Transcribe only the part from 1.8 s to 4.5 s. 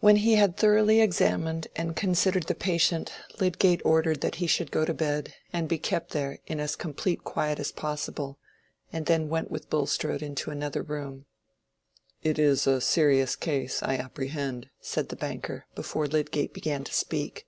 considered the patient, Lydgate ordered that he